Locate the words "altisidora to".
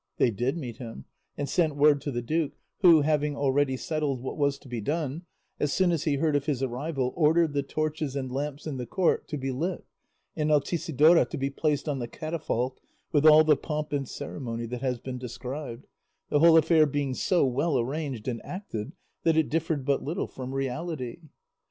10.49-11.37